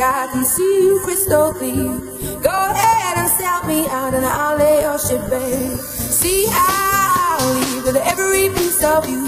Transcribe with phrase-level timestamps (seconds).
[0.00, 1.98] I can see you crystal clear.
[2.40, 5.76] Go ahead and sell me out, and I'll lay your shit bare.
[5.76, 9.26] See, how I'll leave with every piece of you.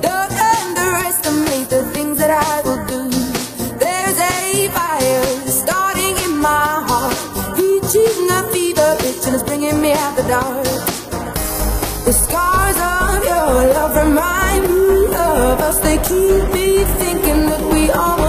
[0.00, 3.10] Don't underestimate the things that I will do.
[3.82, 7.18] There's a fire starting in my heart,
[7.58, 10.64] reaching a fever pitch, and it's bringing me out the dark.
[12.06, 15.80] The scars of your love remind me of us.
[15.80, 18.25] They keep me thinking that we almost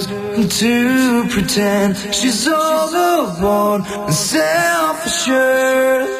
[0.00, 5.36] to and to pretend she's all alone and self-assured.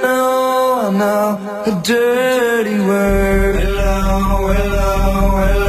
[0.03, 3.61] No, oh, I know a dirty word.
[3.61, 5.66] Hello, hello, hello,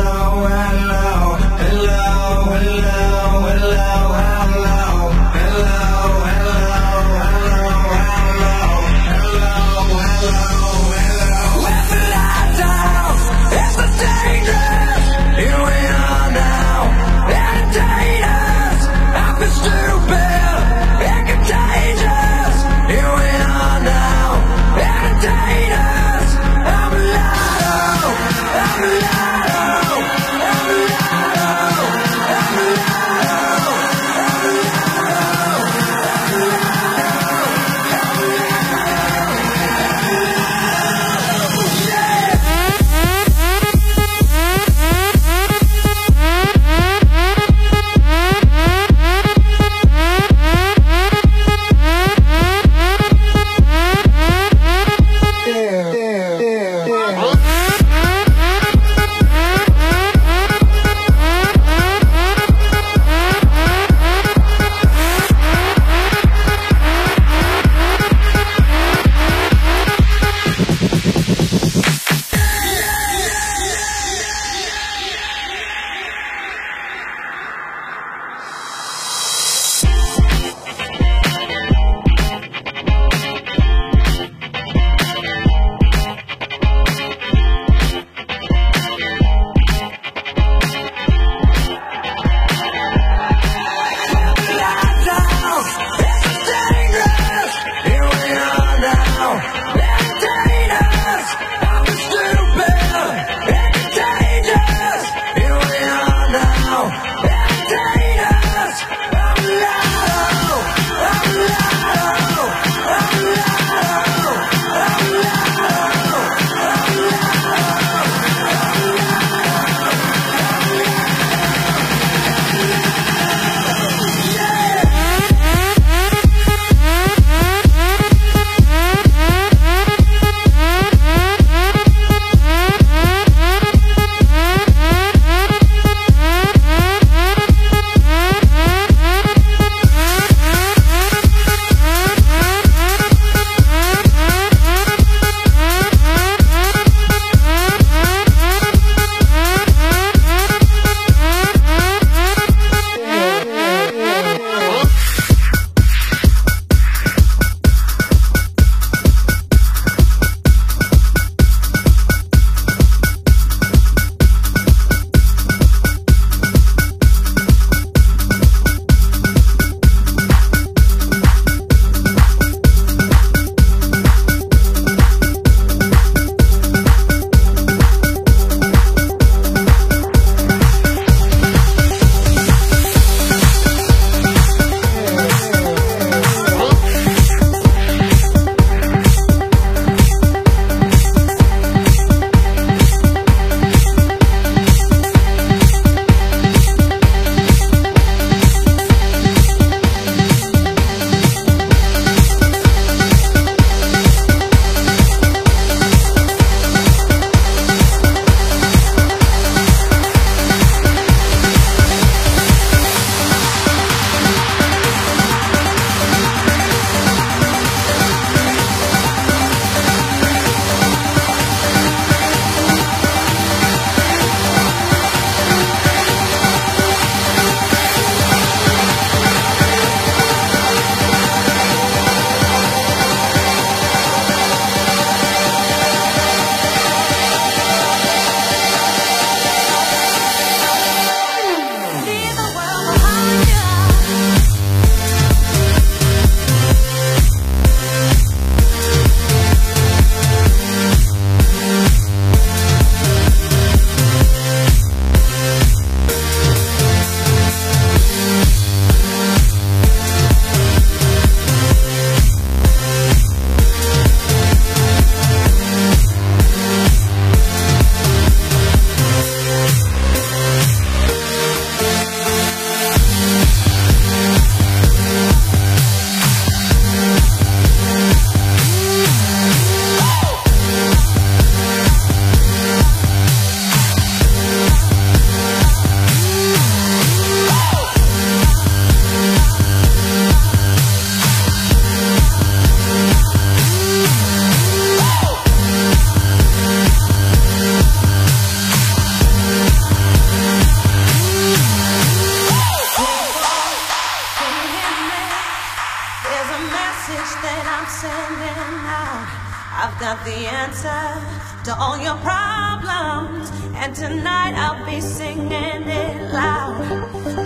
[310.68, 313.50] answer to all your problems.
[313.76, 316.78] And tonight I'll be singing it loud.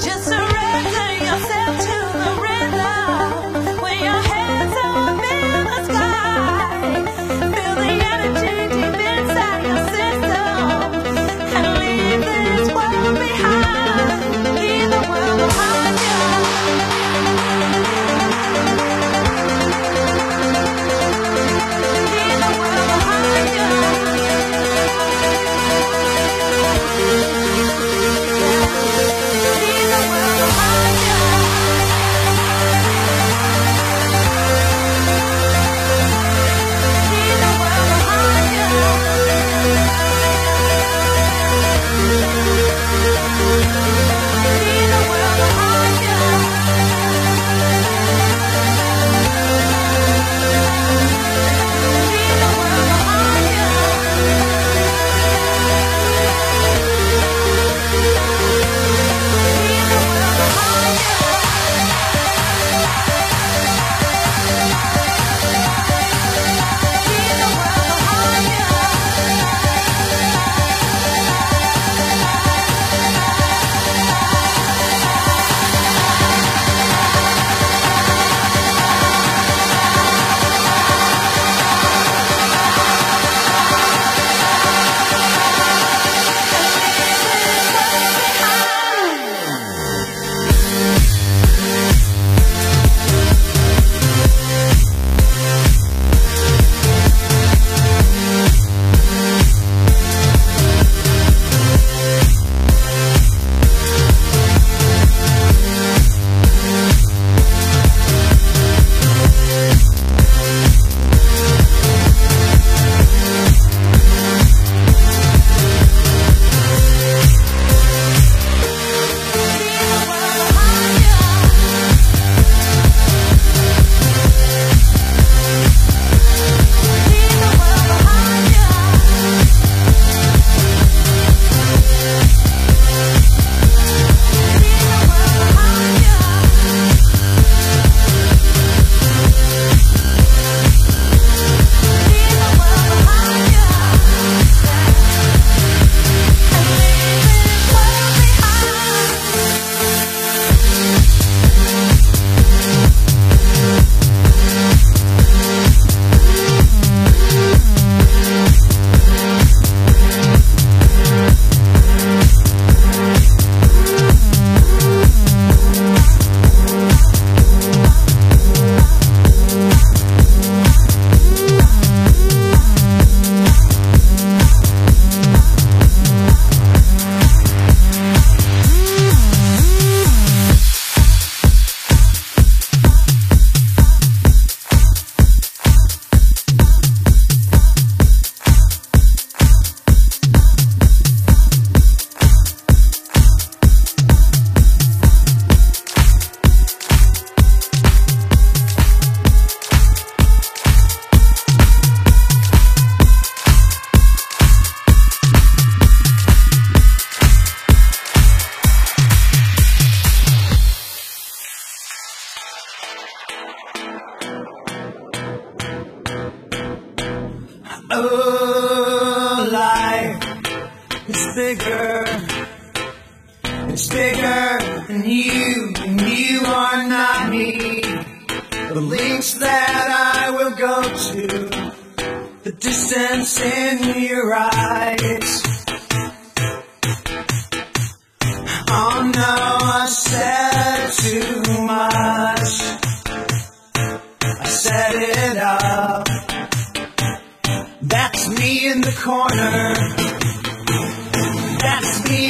[0.01, 2.80] Just surrender yourself to the rhythm.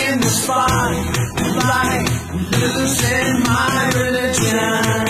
[0.08, 2.10] in the spotlight,
[2.52, 5.02] losing my religion.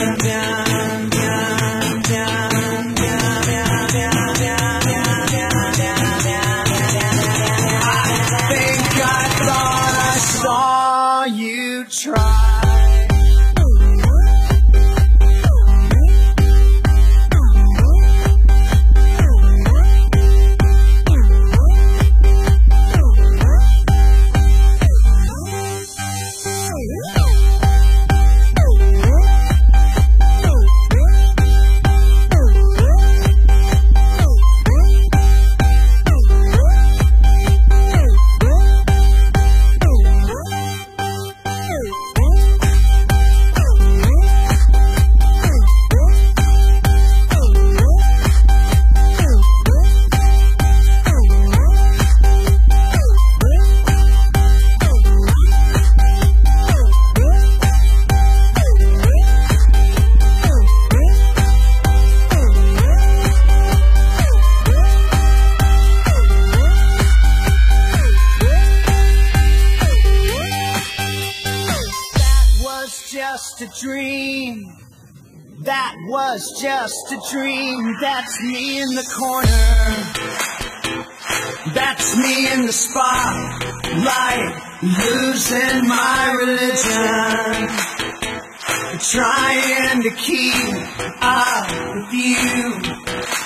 [75.63, 77.95] That was just a dream.
[78.01, 79.45] That's me in the corner.
[81.75, 87.69] That's me in the spotlight, losing my religion.
[89.11, 90.55] Trying to keep
[91.21, 92.81] up with you,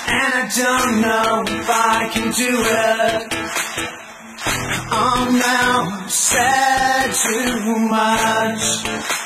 [0.08, 3.28] and I don't know if I can do it.
[4.90, 9.25] Oh no, said too much.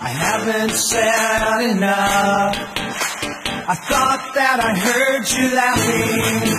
[0.00, 2.54] I haven't said enough.
[3.66, 6.54] I thought that I heard you laughing.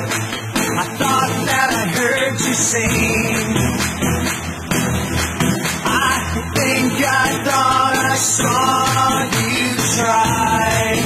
[0.75, 3.55] I thought that I heard you sing.
[5.88, 6.19] I
[6.53, 11.00] think I thought I saw you try.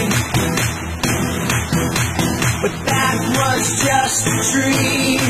[2.63, 5.21] But that was just a dream.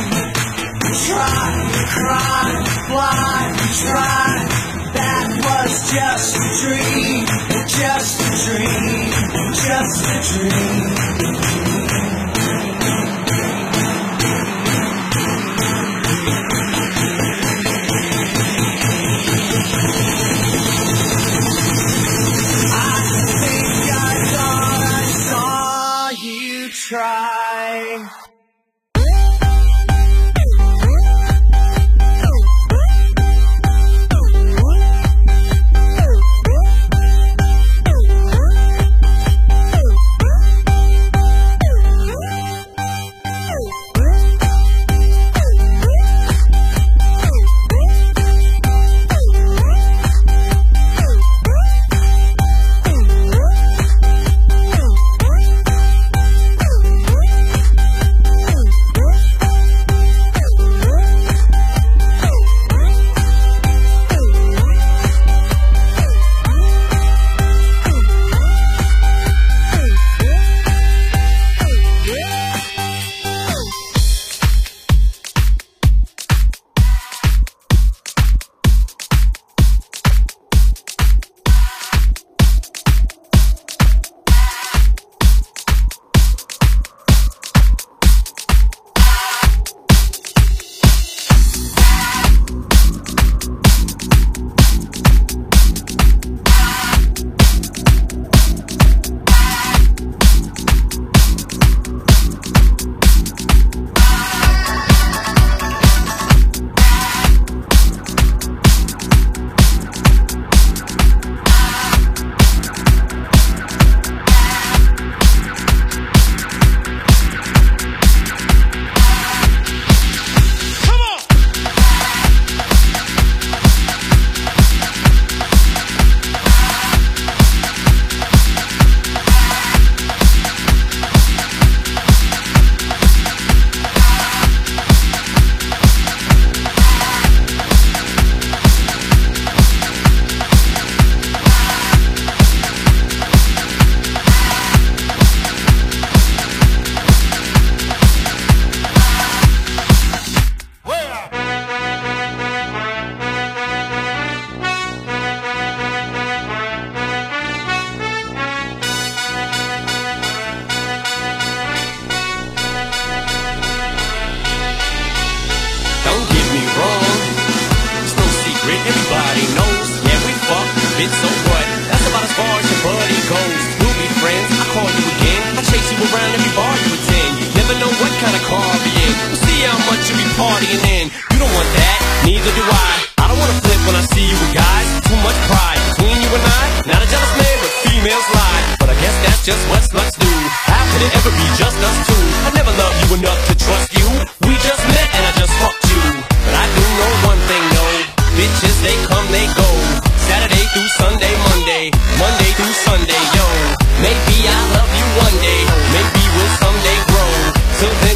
[1.04, 1.52] Try,
[2.00, 3.52] cry, fly,
[3.92, 4.53] try
[5.94, 7.26] just a dream,
[7.68, 9.12] just a dream,
[9.54, 11.83] just a dream.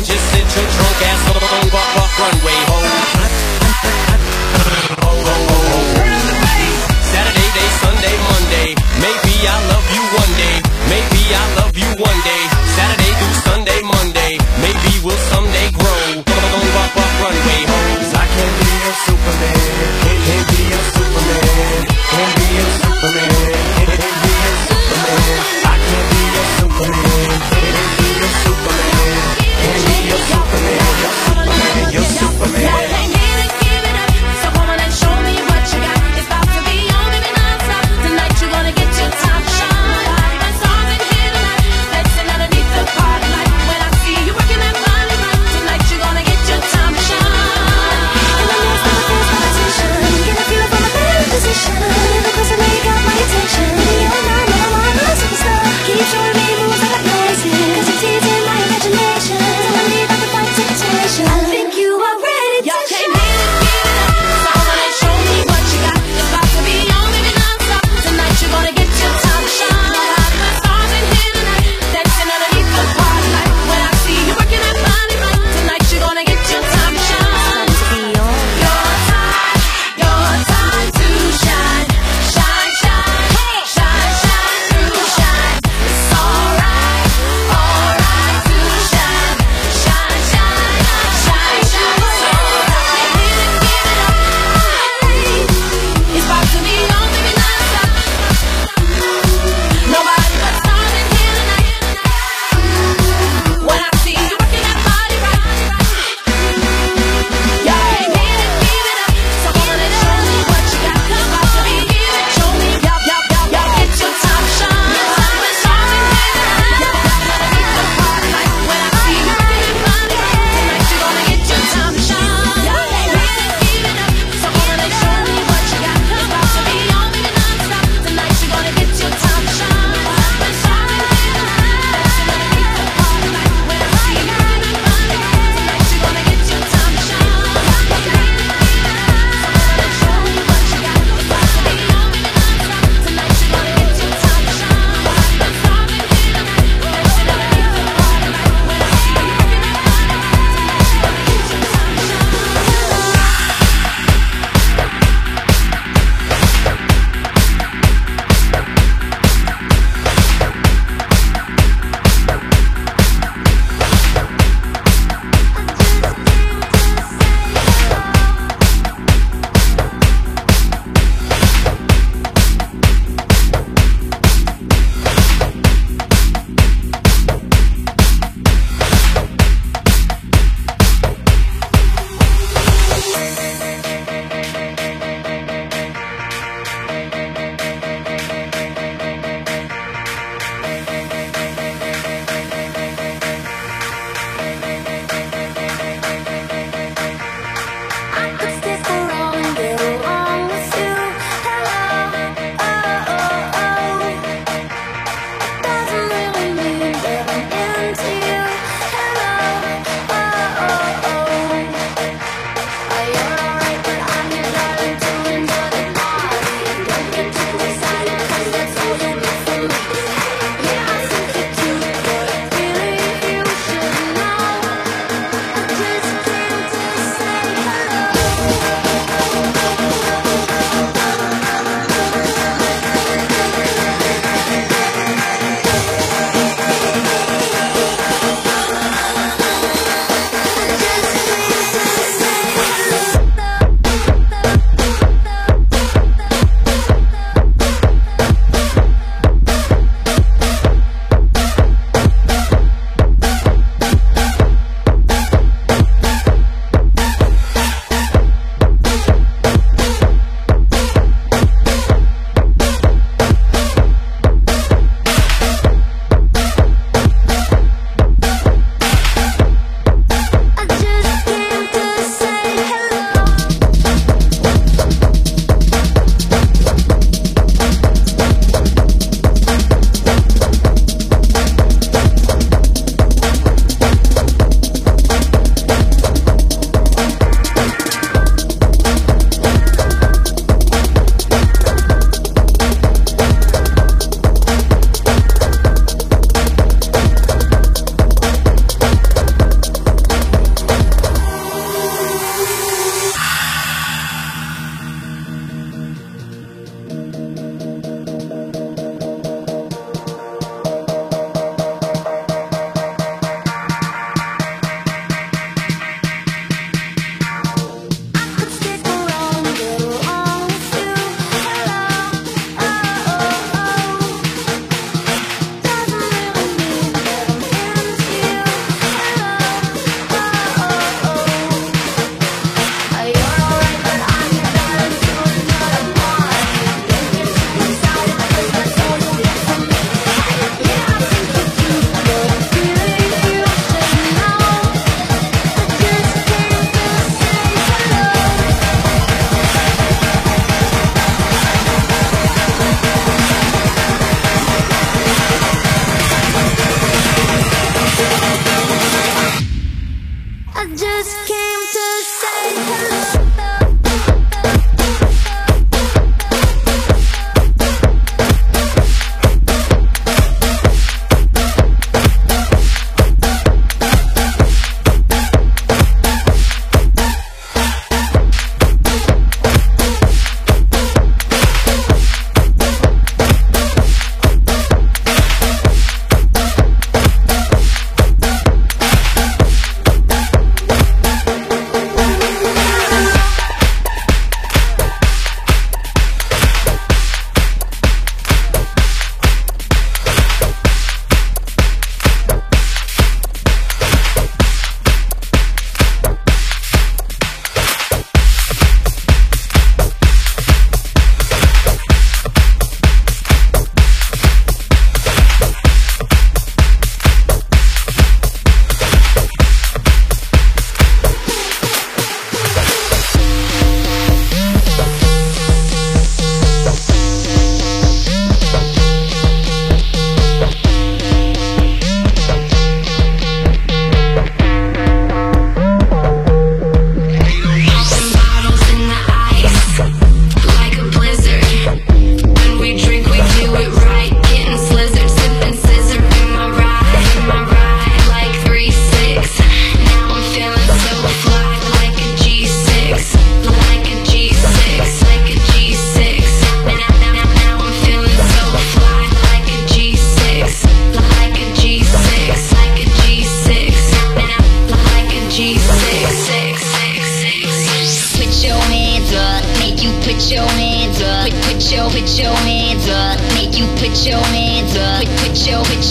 [0.04, 1.40] just into drunk ass over
[1.98, 2.67] off runway.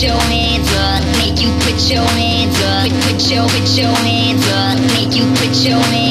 [0.02, 4.78] your hands up, make you put your hands up, put, your, put your hands up,
[4.94, 6.05] make you put your hands up!